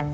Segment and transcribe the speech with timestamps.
[0.00, 0.08] Hei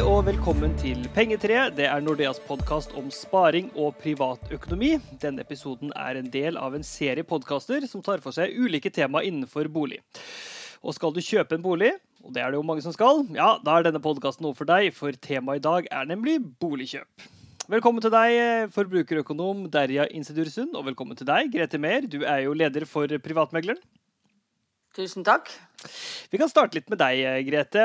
[0.00, 1.76] og velkommen til Pengetreet.
[1.76, 4.96] Det er Nordeas podkast om sparing og privatøkonomi.
[5.20, 9.20] Denne episoden er en del av en serie podkaster som tar for seg ulike tema
[9.20, 10.00] innenfor bolig.
[10.80, 11.92] Og skal du kjøpe en bolig,
[12.24, 14.64] og det er det jo mange som skal, ja, da er denne podkasten noe for
[14.64, 17.28] deg, for temaet i dag er nemlig boligkjøp.
[17.68, 22.08] Velkommen til deg, forbrukerøkonom Derja Insidursund, og velkommen til deg, Grete Mehr.
[22.08, 23.84] Du er jo leder for Privatmegleren.
[24.96, 25.50] Tusen takk.
[26.32, 27.82] Vi kan starte litt med deg, Grete.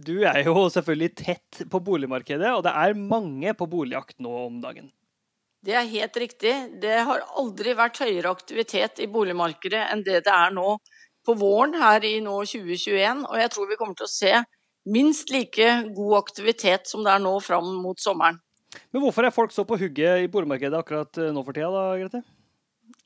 [0.00, 4.60] Du er jo selvfølgelig tett på boligmarkedet, og det er mange på boligjakt nå om
[4.62, 4.92] dagen.
[5.64, 6.52] Det er helt riktig.
[6.80, 10.76] Det har aldri vært høyere aktivitet i boligmarkedet enn det det er nå
[11.24, 13.24] på våren her i nå 2021.
[13.30, 14.34] Og jeg tror vi kommer til å se
[14.84, 18.40] minst like god aktivitet som det er nå fram mot sommeren.
[18.92, 22.24] Men hvorfor er folk så på hugget i boligmarkedet akkurat nå for tida, da, Grete?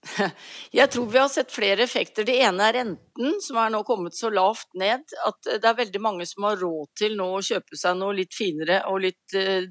[0.79, 2.27] Jeg tror vi har sett flere effekter.
[2.27, 6.03] Det ene er renten, som er nå kommet så lavt ned at det er veldig
[6.03, 9.67] mange som har råd til nå å kjøpe seg noe litt finere og litt uh,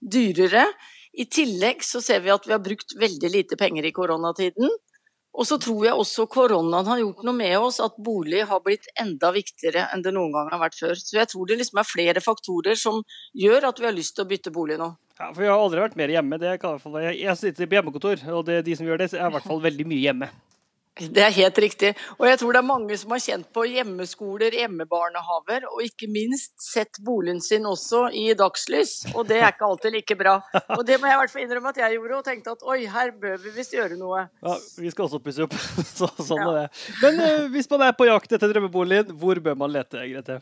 [0.00, 0.66] dyrere.
[1.16, 4.74] I tillegg så ser vi at vi har brukt veldig lite penger i koronatiden.
[5.36, 8.88] Og så tror jeg også koronaen har gjort noe med oss, at bolig har blitt
[9.00, 10.94] enda viktigere enn det noen gang har vært før.
[10.96, 13.02] Så jeg tror det liksom er flere faktorer som
[13.36, 14.94] gjør at vi har lyst til å bytte bolig nå.
[15.16, 16.38] Ja, for Vi har aldri vært mer hjemme.
[16.40, 19.32] Det kan jeg, jeg sitter på hjemmekontor, og det, de som gjør det, er i
[19.36, 20.28] hvert fall veldig mye hjemme.
[20.96, 21.90] Det er helt riktig.
[22.16, 26.54] Og jeg tror det er mange som har kjent på hjemmeskoler, hjemmebarnehaver, og ikke minst
[26.64, 28.94] sett boligen sin også i dagslys.
[29.12, 30.38] Og det er ikke alltid like bra.
[30.78, 32.78] Og det må jeg i hvert fall innrømme at jeg gjorde, og tenkte at oi,
[32.96, 34.24] her bør vi visst gjøre noe.
[34.40, 35.56] Ja, Vi skal også pusse opp.
[35.98, 36.48] Så, sånn ja.
[36.48, 36.84] er det.
[37.02, 40.40] Men uh, hvis man er på jakt etter drømmeboligen, hvor bør man lete, Grete?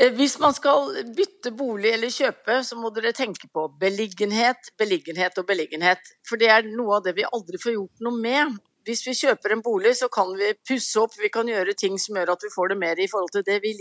[0.00, 5.36] Eh, hvis man skal bytte bolig eller kjøpe, så må dere tenke på beliggenhet, beliggenhet
[5.42, 6.12] og beliggenhet.
[6.28, 8.56] For det er noe av det vi aldri får gjort noe med.
[8.88, 12.16] Hvis vi kjøper en bolig, så kan vi pusse opp, vi kan gjøre ting som
[12.16, 13.74] gjør at vi får det mer i forhold til det vi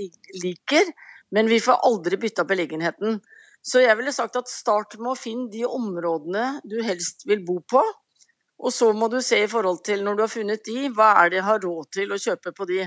[0.44, 0.92] liker,
[1.32, 3.22] men vi får aldri bytta beliggenheten.
[3.64, 7.62] Så jeg ville sagt at start med å finne de områdene du helst vil bo
[7.64, 7.80] på.
[8.60, 11.32] Og så må du se i forhold til, når du har funnet de, hva er
[11.32, 12.82] det jeg har råd til å kjøpe på de.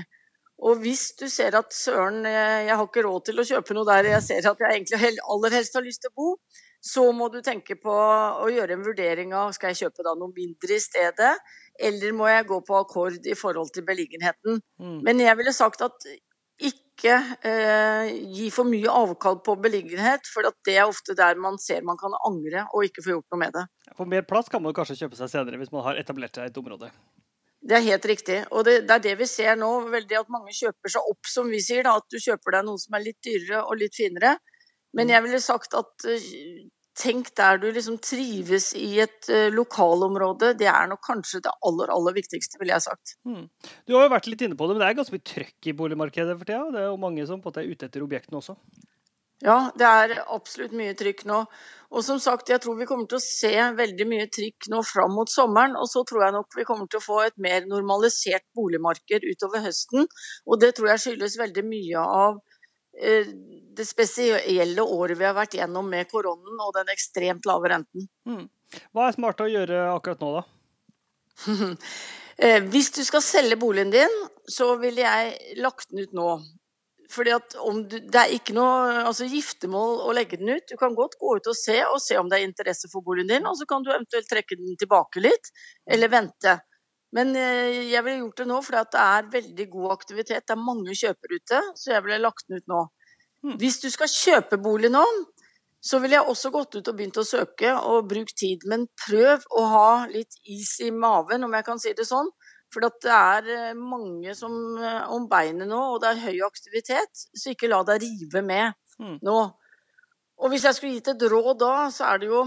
[0.63, 4.11] Og hvis du ser at søren, jeg har ikke råd til å kjøpe noe der
[4.13, 6.27] jeg ser at jeg egentlig aller helst har lyst til å bo,
[6.83, 10.33] så må du tenke på å gjøre en vurdering av skal jeg kjøpe da noe
[10.35, 11.31] mindre i stedet,
[11.79, 14.59] eller må jeg gå på akkord i forhold til beliggenheten.
[14.83, 14.99] Mm.
[15.07, 16.07] Men jeg ville sagt at
[16.63, 17.15] ikke
[17.47, 21.99] eh, gi for mye avkall på beliggenhet, for det er ofte der man ser man
[21.99, 23.65] kan angre og ikke få gjort noe med det.
[23.97, 26.53] For mer plass kan man kanskje kjøpe seg senere hvis man har etablert seg i
[26.53, 26.91] et område?
[27.63, 28.41] Det er helt riktig.
[28.51, 29.71] Og det, det, er det vi ser nå.
[29.93, 31.85] veldig At mange kjøper seg opp, som vi sier.
[31.87, 34.35] Da, at du kjøper deg noe som er litt dyrere og litt finere.
[34.93, 35.13] Men mm.
[35.15, 36.27] jeg ville sagt at uh,
[36.99, 40.53] tenk der du liksom trives i et uh, lokalområde.
[40.59, 43.15] Det er nok kanskje det aller, aller viktigste, ville jeg sagt.
[43.25, 43.47] Mm.
[43.87, 45.77] Du har jo vært litt inne på det, men det er ganske mye trøkk i
[45.79, 46.65] boligmarkedet for tida.
[46.75, 48.59] Det er jo mange som på en måte er ute etter objektene også.
[49.43, 51.43] Ja, det er absolutt mye trykk nå.
[51.93, 55.13] Og som sagt, jeg tror vi kommer til å se veldig mye trykk nå fram
[55.13, 55.75] mot sommeren.
[55.77, 59.65] Og så tror jeg nok vi kommer til å få et mer normalisert boligmarked utover
[59.67, 60.07] høsten.
[60.47, 62.39] Og det tror jeg skyldes veldig mye av
[62.97, 63.29] eh,
[63.77, 68.09] det spesielle året vi har vært gjennom med koronaen og den ekstremt lave renten.
[68.29, 68.47] Mm.
[68.93, 70.43] Hva er smart å gjøre akkurat nå, da?
[72.43, 74.13] Eh, hvis du skal selge boligen din,
[74.49, 76.29] så ville jeg lagt den ut nå.
[77.13, 80.65] Fordi at du, Det er ikke noe altså giftermål å legge den ut.
[80.69, 83.29] Du kan godt gå ut og se, og se om det er interesse for boligen
[83.29, 85.51] din, og så kan du eventuelt trekke den tilbake litt,
[85.89, 86.57] eller vente.
[87.13, 90.47] Men eh, jeg ville gjort det nå, fordi det er veldig god aktivitet.
[90.47, 92.81] Det er mange kjøpere ute, så jeg ville lagt den ut nå.
[93.43, 93.57] Hmm.
[93.61, 95.03] Hvis du skal kjøpe bolig nå,
[95.83, 98.63] så ville jeg også gått ut og begynt å søke og brukt tid.
[98.71, 102.31] Men prøv å ha litt is i maven, om jeg kan si det sånn.
[102.73, 107.25] For det er eh, mange som eh, om beinet nå, og det er høy aktivitet.
[107.33, 109.19] Så ikke la deg rive med mm.
[109.25, 109.39] nå.
[110.43, 112.45] Og hvis jeg skulle gitt et råd da, så er det jo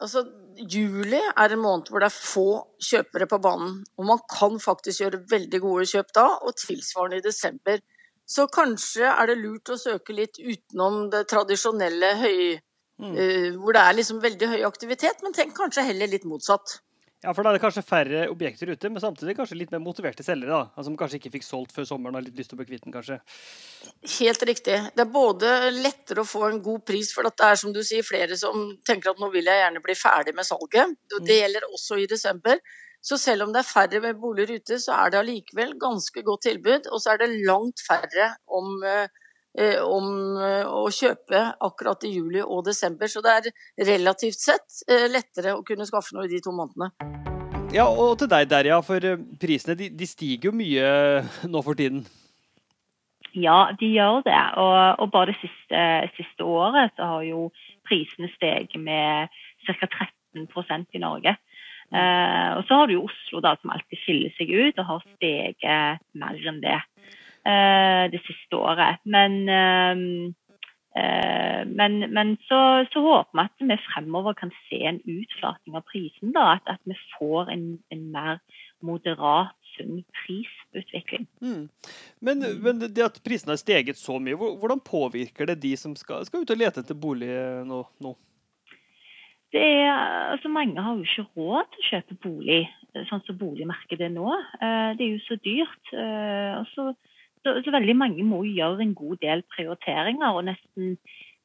[0.00, 0.22] Altså,
[0.56, 2.44] juli er en måned hvor det er få
[2.80, 3.74] kjøpere på banen.
[4.00, 7.82] Og man kan faktisk gjøre veldig gode kjøp da, og tilsvarende i desember.
[8.24, 12.40] Så kanskje er det lurt å søke litt utenom det tradisjonelle høy,
[13.02, 13.12] mm.
[13.12, 16.78] uh, hvor det er liksom veldig høy aktivitet, men tenk kanskje heller litt motsatt.
[17.20, 20.24] Ja, for da er det kanskje færre objekter ute, men samtidig kanskje litt mer motiverte
[20.24, 22.56] selgere, da, altså, som kanskje ikke fikk solgt før sommeren og har litt lyst til
[22.56, 23.18] å bli kvitt den, kanskje?
[24.14, 24.78] Helt riktig.
[24.96, 28.06] Det er både lettere å få en god pris, for det er som du sier,
[28.06, 30.96] flere som tenker at nå vil jeg gjerne bli ferdig med salget.
[31.12, 31.34] Det mm.
[31.34, 32.64] gjelder også i desember.
[33.04, 36.46] Så selv om det er færre med boliger ute, så er det allikevel ganske godt
[36.48, 36.88] tilbud.
[36.88, 39.19] Og så er det langt færre om uh,
[39.82, 43.10] om eh, å kjøpe akkurat i juli og desember.
[43.10, 43.50] Så det er
[43.88, 46.92] relativt sett eh, lettere å kunne skaffe noe i de to månedene.
[47.74, 50.88] Ja, og til deg Derja, for eh, prisene de, de stiger jo mye
[51.50, 52.04] nå for tiden.
[53.34, 54.38] Ja, de gjør det.
[54.58, 55.82] Og, og bare det siste,
[56.16, 57.50] siste, året så har jo
[57.86, 59.30] prisene steget med
[59.66, 59.90] ca.
[60.34, 61.36] 13% i Norge.
[61.90, 65.06] Eh, og så har du jo Oslo, da, som alltid skiller seg ut og har
[65.16, 66.84] steget mer enn det eh,
[67.44, 69.00] det siste året.
[69.04, 69.96] Men, eh,
[71.00, 75.84] eh men, men så, så, håper vi at vi fremover kan se en utflating av
[75.92, 76.32] prisen.
[76.32, 78.38] da, At, at vi får en, en, mer
[78.82, 81.28] moderat, sunn prisutvikling.
[81.40, 81.68] Mm.
[82.20, 86.26] Men, men, det at prisene har steget så mye, hvordan påvirker det de som skal,
[86.26, 87.30] skal ut og lete etter bolig
[87.68, 87.84] nå?
[88.02, 88.16] nå?
[89.52, 89.94] Det er,
[90.30, 92.60] altså Mange har jo ikke råd til å kjøpe bolig,
[93.08, 94.34] sånn som boligmarkedet nå.
[94.62, 95.94] Eh, det er jo så dyrt.
[95.94, 96.84] Og så,
[97.44, 100.96] så, så, veldig mange må gjøre en god del prioriteringer og nesten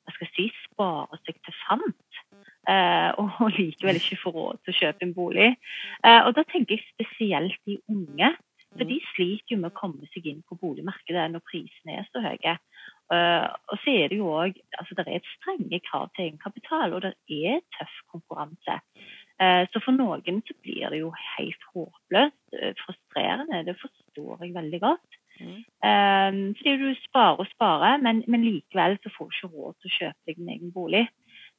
[0.05, 2.17] hva skal jeg si, spare seg til fant.
[2.69, 5.47] Eh, og likevel ikke få råd til å kjøpe en bolig.
[6.05, 8.29] Og da tenker jeg spesielt de unge.
[8.75, 12.21] For de sliter jo med å komme seg inn på boligmarkedet når prisene er så
[12.23, 12.55] høye.
[13.13, 16.95] Uh, og så er det jo òg altså Det er et strenge krav til egenkapital,
[16.97, 18.79] og det er tøff konkurranse.
[19.39, 23.63] Uh, så for noen så blir det jo helt håpløst uh, frustrerende.
[23.69, 25.19] Det forstår jeg veldig godt.
[25.35, 26.53] Mm.
[26.57, 29.95] fordi du sparer og sparer, men, men, likevel så får du ikke råd til å
[29.99, 31.05] kjøpe deg din egen bolig.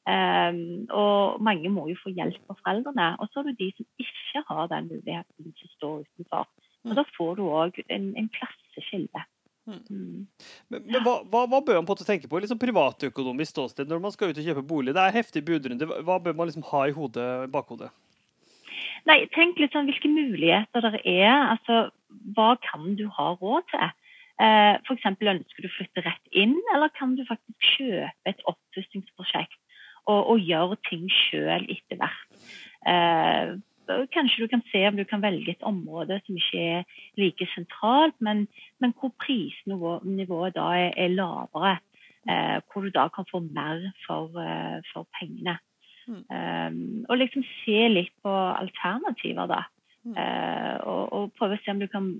[0.07, 3.07] og mange må jo få hjelp av foreldrene.
[3.19, 6.47] Og så er det de som ikke har den muligheten til å stå utenfor.
[6.87, 9.25] Og da får du òg en, en klasseskille.
[9.67, 9.81] Mm.
[9.89, 10.27] mm.
[10.71, 14.13] Men, men hva, hva, hva, bør man på tenke på liksom privatøkonomisk ståsted når man
[14.15, 14.95] skal ut og kjøpe bolig?
[14.95, 15.89] Det er heftig budrunde.
[16.07, 17.91] Hva bør man liksom ha i hodet, bakhodet?
[19.07, 21.53] Nei, Tenk litt sånn hvilke muligheter det er.
[21.53, 21.87] Altså,
[22.35, 23.93] Hva kan du ha råd til?
[24.37, 25.05] Eh, F.eks.
[25.07, 29.57] ønsker du å flytte rett inn, eller kan du faktisk kjøpe et oppussingsprosjekt
[30.05, 32.43] og, og gjøre ting sjøl etter hvert?
[32.85, 33.57] Eh,
[33.87, 38.17] Kanskje du kan se om du kan velge et område som ikke er like sentralt,
[38.19, 38.43] men,
[38.83, 41.77] men hvor prisnivået da er, er lavere.
[42.27, 45.55] Eh, hvor du da kan få mer for, uh, for pengene.
[46.07, 46.21] Mm.
[46.31, 46.77] Um,
[47.09, 49.63] og liksom se litt på alternativer, da.
[50.07, 50.15] Mm.
[50.15, 52.13] Uh, og, og, prøve å se om du kan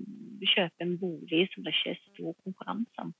[0.44, 3.14] kjøpe en bolig som det ikke er stor konkurranse om.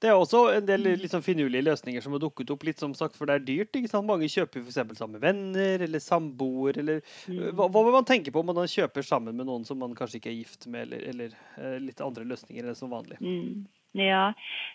[0.00, 3.18] Det er også en del liksom, finurlige løsninger som har dukket opp, litt som sagt,
[3.18, 3.76] for det er dyrt.
[3.76, 4.08] ikke sant?
[4.08, 4.78] Mange kjøper f.eks.
[4.98, 6.80] sammen med venner eller samboer.
[6.80, 7.50] Eller, mm.
[7.58, 10.18] hva, hva må man tenke på om man kjøper sammen med noen som man kanskje
[10.20, 13.20] ikke er gift med, eller, eller uh, litt andre løsninger enn som vanlig?
[13.20, 13.68] Mm.
[13.98, 14.32] Ja,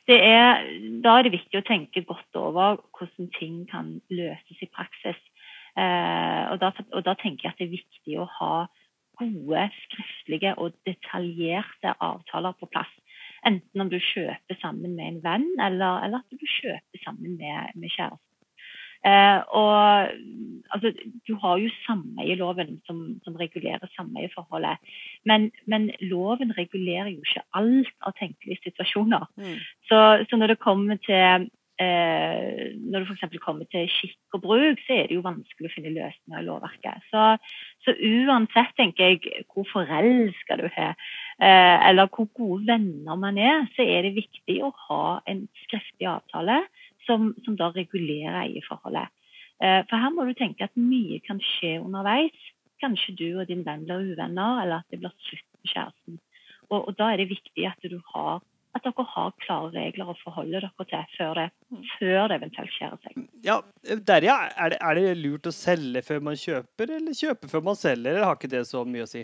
[0.07, 0.65] er,
[1.03, 5.19] Da er det viktig å tenke godt over hvordan ting kan løses i praksis.
[5.75, 8.55] Eh, og, da, og da tenker jeg at det er viktig å ha
[9.15, 12.91] gode, skriftlige og detaljerte avtaler på plass.
[13.47, 17.75] Enten om du kjøper sammen med en venn, eller, eller at du kjøper sammen med,
[17.75, 18.34] med kjæresten.
[19.05, 20.09] Eh, og
[20.73, 20.91] altså,
[21.27, 24.77] Du har jo sameieloven som, som regulerer sameieforholdet.
[25.25, 29.27] Men, men loven regulerer jo ikke alt av tenkelige situasjoner.
[29.37, 29.59] Mm.
[29.89, 29.99] Så,
[30.29, 31.49] så, når det kommer til
[31.81, 33.37] eh, når det f.eks.
[33.43, 37.05] kommer til skikk og bruk, så er det jo vanskelig å finne løsninger i lovverket.
[37.11, 37.27] Så,
[37.85, 40.95] så uansett, tenker jeg, hvor forelska du er,
[41.37, 46.09] eh, eller hvor gode venner man er, så er det viktig å ha en skriftlig
[46.09, 46.63] avtale
[47.07, 49.13] som, som da regulerer eierforholdet.
[49.63, 52.35] Eh, for her må du tenke at mye kan skje underveis.
[52.83, 56.19] Kanskje du og din venn blir uvenner, eller at det blir slutt med kjæresten.
[56.69, 58.43] Og, og da er det viktig at du har
[58.75, 61.45] at dere har klare regler å forholde dere til før det,
[61.95, 63.21] før det eventuelt skjer seg.
[63.45, 67.63] Ja, Derja, er det, er det, lurt å selge før man kjøper, eller kjøpe før
[67.69, 68.11] man selger?
[68.11, 69.23] Eller har ikke det så mye å si?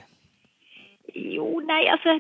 [1.16, 2.18] Jo, nei, altså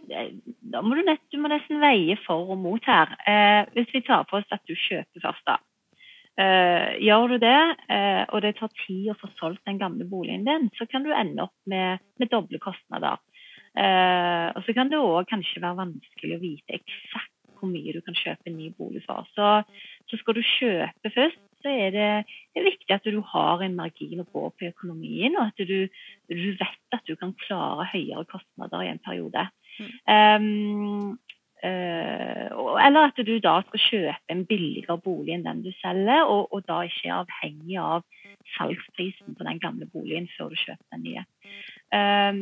[0.71, 3.13] Da må du, nett, du må nesten veie for og mot her.
[3.27, 5.57] Eh, hvis vi tar på oss at du kjøper først, da.
[6.39, 7.59] Eh, gjør du det,
[7.91, 11.11] eh, og det tar tid å få solgt den gamle boligen din, så kan du
[11.11, 13.19] ende opp med, med doble kostnader.
[13.75, 18.01] Eh, og så kan det òg kanskje være vanskelig å vite eksakt hvor mye du
[18.01, 19.27] kan kjøpe en ny bolig for.
[19.35, 19.49] Så,
[20.09, 22.07] så skal du kjøpe først, så er det,
[22.51, 25.65] det er viktig at du har en margin å gå på i økonomien, og at
[25.67, 25.87] du,
[26.31, 29.47] du, vet at du kan klare høyere kostnader i en periode.
[29.79, 29.91] Mm.
[30.11, 31.11] Um,
[31.63, 36.49] uh, eller at du da skal kjøpe en billigere bolig enn den du selger, og,
[36.51, 38.07] og da ikke er avhengig av
[38.57, 41.27] salgsprisen på den gamle boligen før du kjøper den nye.
[41.91, 42.41] Um,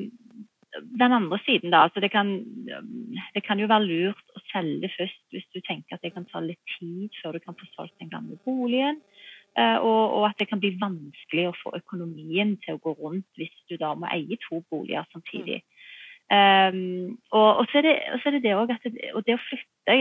[0.99, 1.77] den andre siden, da.
[1.87, 2.27] Altså det, kan,
[3.33, 6.41] det, kan, jo være lurt å selge først hvis du tenker at det kan ta
[6.43, 9.01] litt tid før du kan få solgt den gamle boligen.
[9.57, 13.39] Eh, og, og, at det kan bli vanskelig å få økonomien til å gå rundt
[13.39, 15.63] hvis du da må eie to boliger samtidig.
[16.29, 19.33] Um, og, og, så det, og, så er det det òg at det, og det
[19.33, 19.95] å flytte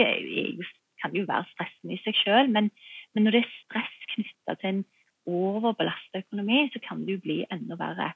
[1.01, 2.69] kan jo være stressende i seg sjøl, men,
[3.15, 4.83] men, når det er stress knytta til en
[5.29, 8.11] overbelasta økonomi, så kan det jo bli enda verre.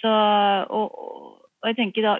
[0.00, 2.14] Så, og jeg tenker da,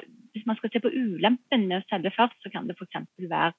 [0.44, 3.06] Hvis man skal se på ulempen med å selge først, så kan det f.eks.
[3.24, 3.54] være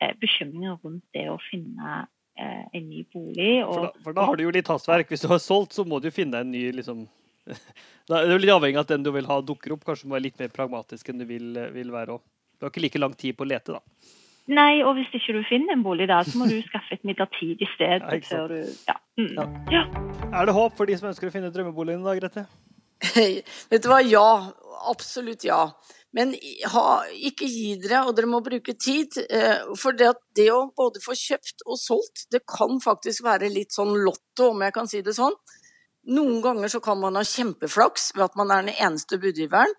[0.00, 1.98] eh, bekymringer rundt det å finne
[2.40, 3.58] eh, en ny bolig.
[3.66, 5.12] Og, for, da, for, da, har du jo litt hastverk.
[5.12, 7.04] Hvis du har solgt, så må du finne en ny liksom
[8.08, 9.84] da er det litt avhengig av at den du vil ha, dukker opp.
[9.84, 12.24] Kanskje du må være litt mer pragmatisk enn du vil, vil være òg.
[12.56, 14.16] Du har ikke like lang tid på å lete, da.
[14.50, 17.68] Nei, og hvis ikke du finner en bolig da, så må du skaffe et midlertidig
[17.74, 18.96] sted ja, før du ja.
[19.20, 19.36] Mm.
[19.36, 19.46] ja.
[19.76, 19.84] ja.
[20.30, 22.46] Er det håp for de som ønsker å finne drømmeboligen da, Grete?
[23.70, 24.26] Vet du hva, ja.
[24.90, 25.66] Absolutt ja.
[26.16, 26.32] Men
[26.72, 29.14] ha, ikke gi dere, og dere må bruke tid.
[29.30, 33.76] Eh, for det, det å både få kjøpt og solgt, det kan faktisk være litt
[33.76, 35.36] sånn lotto, om jeg kan si det sånn.
[36.10, 39.76] Noen ganger så kan man ha kjempeflaks ved at man er den eneste budgiveren.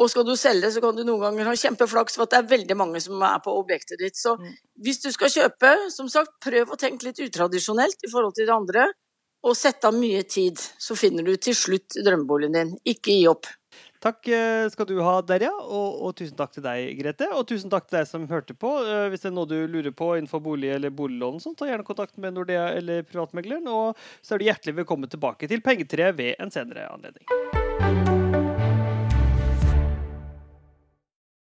[0.00, 2.50] Og skal du selge, så kan du noen ganger ha kjempeflaks for at det er
[2.52, 4.16] veldig mange som er på objektet ditt.
[4.16, 4.50] Så mm.
[4.86, 8.54] hvis du skal kjøpe, som sagt, prøv å tenke litt utradisjonelt i forhold til det
[8.56, 8.86] andre.
[9.44, 12.72] Og sette av mye tid, så finner du til slutt drømmeboligen din.
[12.92, 13.48] Ikke gi opp.
[14.00, 17.28] Takk eh, skal du ha, Derja, og, og, tusen takk til deg, Grete.
[17.36, 18.72] Og tusen takk til deg som hørte på.
[18.80, 21.84] Eh, hvis det er noe du lurer på innenfor bolig eller boliglån, så ta gjerne
[21.84, 23.68] kontakt med Nordea eller privatmegleren.
[23.68, 28.19] Og så er du hjertelig velkommen tilbake til Pengetreet ved en senere anledning.